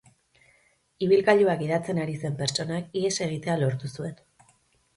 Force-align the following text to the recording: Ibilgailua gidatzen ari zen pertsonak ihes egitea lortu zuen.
Ibilgailua 1.07 1.55
gidatzen 1.59 2.01
ari 2.05 2.17
zen 2.23 2.41
pertsonak 2.41 2.99
ihes 3.03 3.13
egitea 3.29 3.61
lortu 3.63 3.95
zuen. 3.97 4.21